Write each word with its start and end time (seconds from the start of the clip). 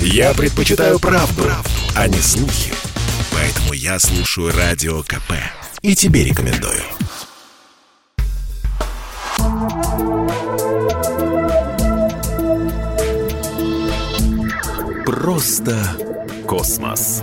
Я 0.00 0.34
предпочитаю 0.34 0.98
правду, 0.98 1.42
правду, 1.42 1.70
а 1.94 2.08
не 2.08 2.18
слухи. 2.18 2.72
Поэтому 3.32 3.72
я 3.72 3.98
слушаю 3.98 4.52
Радио 4.56 5.02
КП. 5.02 5.32
И 5.82 5.94
тебе 5.94 6.24
рекомендую. 6.24 6.82
Просто 15.04 15.76
космос. 16.46 17.22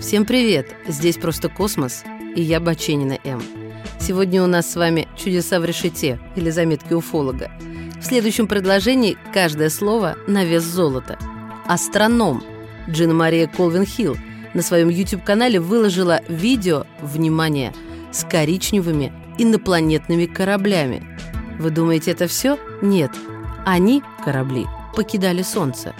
Всем 0.00 0.24
привет! 0.24 0.74
Здесь 0.86 1.16
«Просто 1.16 1.48
космос» 1.48 2.04
и 2.36 2.42
я 2.42 2.60
Баченина 2.60 3.18
М. 3.24 3.42
Сегодня 3.98 4.42
у 4.42 4.46
нас 4.46 4.70
с 4.70 4.76
вами 4.76 5.08
«Чудеса 5.16 5.58
в 5.58 5.64
решете» 5.64 6.20
или 6.36 6.50
заметки 6.50 6.92
уфолога. 6.92 7.50
В 8.00 8.04
следующем 8.04 8.46
предложении 8.46 9.16
каждое 9.32 9.70
слово 9.70 10.16
на 10.26 10.44
вес 10.44 10.62
золота. 10.62 11.18
Астроном 11.66 12.42
Джина 12.88 13.14
Мария 13.14 13.46
Колвин 13.46 13.84
Хилл 13.84 14.16
на 14.54 14.62
своем 14.62 14.88
YouTube-канале 14.88 15.60
выложила 15.60 16.20
видео, 16.28 16.84
внимание, 17.00 17.72
с 18.12 18.24
коричневыми 18.24 19.12
инопланетными 19.38 20.26
кораблями. 20.26 21.06
Вы 21.58 21.70
думаете, 21.70 22.12
это 22.12 22.26
все? 22.26 22.58
Нет. 22.82 23.10
Они, 23.64 24.02
корабли, 24.24 24.66
покидали 24.94 25.42
Солнце. 25.42 25.94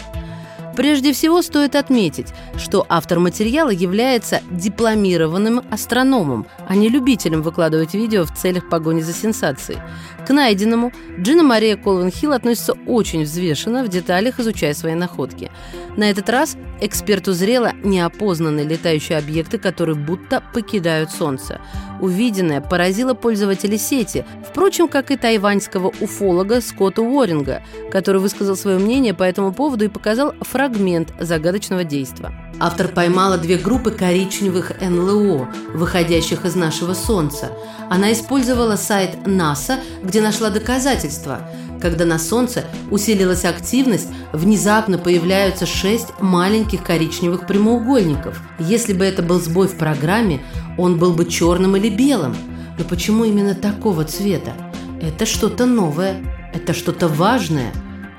Прежде 0.77 1.15
всего 1.15 1.41
стоит 1.41 1.75
отметить, 1.75 2.29
что 2.59 2.85
автор 2.89 3.19
материала 3.19 3.71
является 3.71 4.43
дипломированным 4.51 5.63
астрономом, 5.71 6.47
а 6.69 6.77
не 6.77 6.91
любителем 6.91 7.41
выкладывать 7.41 7.95
видео 7.95 8.25
в 8.25 8.35
целях 8.35 8.69
погони 8.69 9.01
за 9.01 9.15
сенсацией. 9.15 9.79
К 10.27 10.31
найденному 10.31 10.93
Джина 11.19 11.43
Мария 11.43 11.77
Колвин 11.77 12.11
Хилл 12.11 12.33
относится 12.33 12.75
очень 12.87 13.23
взвешенно, 13.23 13.85
в 13.85 13.89
деталях 13.89 14.39
изучая 14.39 14.75
свои 14.75 14.95
находки. 14.95 15.51
На 15.97 16.11
этот 16.11 16.29
раз 16.29 16.57
эксперт 16.81 17.27
узрела 17.27 17.73
неопознанные 17.83 18.67
летающие 18.67 19.17
объекты, 19.17 19.57
которые 19.59 19.97
будто 19.97 20.43
покидают 20.53 21.11
Солнце. 21.11 21.61
Увиденное 22.01 22.61
поразило 22.61 23.15
пользователей 23.15 23.79
сети, 23.79 24.27
впрочем, 24.47 24.89
как 24.89 25.11
и 25.11 25.17
тайваньского 25.17 25.93
уфолога 26.01 26.61
Скотта 26.61 27.01
Уорринга, 27.01 27.63
который 27.91 28.21
высказал 28.21 28.57
свое 28.57 28.79
мнение 28.79 29.15
по 29.15 29.23
этому 29.23 29.53
поводу 29.53 29.87
и 29.87 29.89
показал 29.89 30.35
фрагмент 30.67 31.13
загадочного 31.21 31.85
действа. 31.85 32.33
Автор 32.59 32.89
поймала 32.89 33.39
две 33.39 33.57
группы 33.57 33.93
коричневых 33.93 34.73
НЛО, 34.81 35.49
выходящих 35.75 36.45
из 36.45 36.57
нашего 36.57 36.93
Солнца. 36.93 37.53
Она 37.89 38.13
использовала 38.13 38.75
сайт 38.75 39.27
НАСА, 39.27 39.79
где 40.03 40.21
нашла 40.21 40.51
доказательства. 40.51 41.49
Когда 41.81 42.05
на 42.05 42.19
Солнце 42.19 42.65
усилилась 42.91 43.45
активность, 43.45 44.09
внезапно 44.33 44.99
появляются 44.99 45.67
шесть 45.67 46.09
маленьких 46.21 46.83
коричневых 46.83 47.47
прямоугольников. 47.47 48.41
Если 48.59 48.93
бы 48.93 49.05
это 49.05 49.23
был 49.23 49.41
сбой 49.41 49.69
в 49.69 49.77
программе, 49.77 50.43
он 50.79 50.99
был 50.99 51.13
бы 51.13 51.27
черным 51.27 51.77
или 51.77 51.91
белым. 51.91 52.35
Но 52.77 52.85
почему 52.85 53.25
именно 53.25 53.55
такого 53.55 54.05
цвета? 54.05 54.53
Это 55.01 55.27
что-то 55.27 55.65
новое, 55.65 56.17
это 56.53 56.73
что-то 56.73 57.07
важное. 57.07 57.73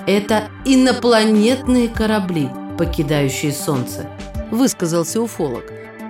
Это 0.07 0.47
инопланетные 0.63 1.89
корабли, 1.89 2.49
покидающие 2.77 3.51
Солнце 3.51 4.09
высказался 4.51 5.21
уфолог. 5.21 5.65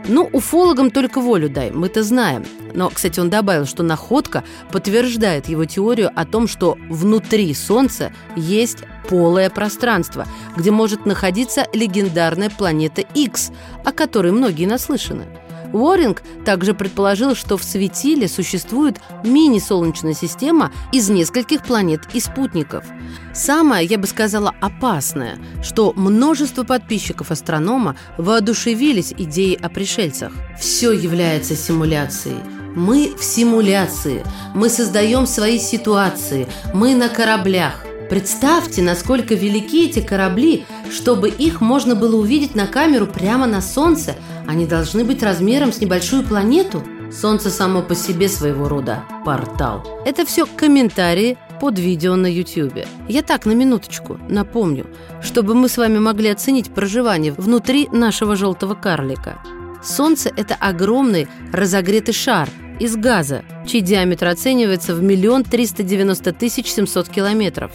Ну, 0.07 0.29
уфологам 0.31 0.91
только 0.91 1.19
волю 1.19 1.49
дай, 1.49 1.71
мы-то 1.71 2.03
знаем. 2.03 2.45
Но, 2.75 2.91
кстати, 2.91 3.19
он 3.19 3.31
добавил, 3.31 3.65
что 3.65 3.81
находка 3.81 4.43
подтверждает 4.71 5.49
его 5.49 5.65
теорию 5.65 6.11
о 6.15 6.25
том, 6.25 6.47
что 6.47 6.77
внутри 6.89 7.51
Солнца 7.55 8.13
есть 8.35 8.83
полое 9.09 9.49
пространство, 9.49 10.27
где 10.55 10.69
может 10.69 11.07
находиться 11.07 11.65
легендарная 11.73 12.51
планета 12.51 13.01
X, 13.15 13.51
о 13.83 13.91
которой 13.91 14.31
многие 14.31 14.67
наслышаны. 14.67 15.25
Уоринг 15.73 16.23
также 16.45 16.73
предположил, 16.73 17.36
что 17.36 17.58
в 17.58 17.64
светиле 17.64 18.27
существует 18.27 18.97
мини-солнечная 19.23 20.14
система 20.14 20.71
из 20.92 21.09
нескольких 21.09 21.64
планет 21.64 22.02
и 22.14 22.19
спутников. 22.19 22.86
Самое, 23.33 23.86
я 23.86 23.97
бы 23.97 24.08
сказала, 24.08 24.53
опасное, 24.61 25.37
что 25.64 25.93
множество 25.95 26.64
подписчиков 26.64 27.31
астронома 27.31 27.95
воодушевились 28.17 29.14
идеей 29.17 29.55
о 29.55 29.69
пришельцах. 29.69 30.31
Все 30.59 30.92
является 30.92 31.55
симуляцией. 31.55 32.39
Мы 32.75 33.15
в 33.17 33.23
симуляции. 33.23 34.23
Мы 34.53 34.69
создаем 34.69 35.25
свои 35.25 35.58
ситуации. 35.58 36.47
Мы 36.75 36.93
на 36.93 37.09
кораблях. 37.09 37.86
Представьте, 38.09 38.81
насколько 38.81 39.35
велики 39.35 39.85
эти 39.85 39.99
корабли, 39.99 40.65
чтобы 40.89 41.29
их 41.29 41.59
можно 41.59 41.95
было 41.95 42.15
увидеть 42.15 42.55
на 42.55 42.65
камеру 42.65 43.05
прямо 43.05 43.47
на 43.47 43.61
Солнце. 43.61 44.15
Они 44.47 44.65
должны 44.65 45.03
быть 45.03 45.23
размером 45.23 45.73
с 45.73 45.81
небольшую 45.81 46.23
планету. 46.23 46.83
Солнце 47.11 47.49
само 47.49 47.81
по 47.81 47.95
себе 47.95 48.29
своего 48.29 48.67
рода 48.67 49.03
портал. 49.25 49.85
Это 50.05 50.25
все 50.25 50.45
комментарии 50.45 51.37
под 51.59 51.79
видео 51.79 52.15
на 52.15 52.27
YouTube. 52.27 52.85
Я 53.07 53.23
так, 53.23 53.45
на 53.45 53.53
минуточку, 53.53 54.19
напомню, 54.29 54.87
чтобы 55.21 55.53
мы 55.55 55.67
с 55.67 55.77
вами 55.77 55.99
могли 55.99 56.29
оценить 56.29 56.73
проживание 56.73 57.33
внутри 57.33 57.87
нашего 57.91 58.35
желтого 58.35 58.75
карлика. 58.75 59.39
Солнце– 59.83 60.31
это 60.35 60.55
огромный 60.55 61.27
разогретый 61.51 62.13
шар– 62.13 62.49
из 62.80 62.95
газа, 62.95 63.43
чей 63.65 63.82
диаметр 63.82 64.27
оценивается 64.27 64.93
в 64.93 65.02
миллион 65.02 65.43
триста 65.43 65.83
девяносто 65.83 66.33
тысяч 66.33 66.67
семьсот 66.67 67.10
километров. 67.10 67.71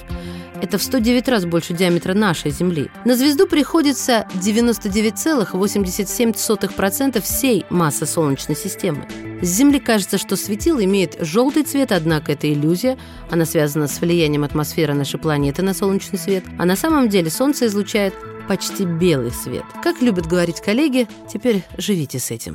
Это 0.62 0.78
в 0.78 0.82
109 0.82 1.28
раз 1.28 1.44
больше 1.44 1.74
диаметра 1.74 2.14
нашей 2.14 2.52
Земли. 2.52 2.88
На 3.04 3.16
звезду 3.16 3.48
приходится 3.48 4.28
99,87% 4.34 7.20
всей 7.20 7.66
массы 7.68 8.06
Солнечной 8.06 8.56
системы. 8.56 9.08
С 9.42 9.48
Земли 9.48 9.80
кажется, 9.80 10.18
что 10.18 10.36
светило 10.36 10.84
имеет 10.84 11.16
желтый 11.18 11.64
цвет, 11.64 11.90
однако 11.90 12.30
это 12.30 12.52
иллюзия. 12.52 12.96
Она 13.28 13.44
связана 13.44 13.88
с 13.88 14.00
влиянием 14.00 14.44
атмосферы 14.44 14.94
нашей 14.94 15.18
планеты 15.18 15.62
на 15.62 15.74
солнечный 15.74 16.20
свет. 16.20 16.44
А 16.58 16.64
на 16.64 16.76
самом 16.76 17.08
деле 17.08 17.28
Солнце 17.28 17.66
излучает 17.66 18.14
почти 18.46 18.84
белый 18.84 19.32
свет. 19.32 19.64
Как 19.82 20.00
любят 20.00 20.28
говорить 20.28 20.60
коллеги, 20.60 21.08
теперь 21.28 21.64
живите 21.76 22.20
с 22.20 22.30
этим. 22.30 22.54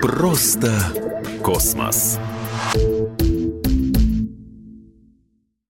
Просто 0.00 0.72
космос. 1.42 2.18